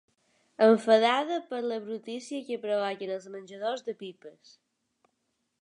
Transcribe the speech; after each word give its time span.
Enfadada 0.67 1.37
per 1.51 1.59
la 1.73 1.77
brutícia 1.83 2.41
que 2.49 2.59
provoquen 2.65 3.15
els 3.19 3.31
menjadors 3.37 3.89
de 3.91 3.99
pipes. 4.03 4.59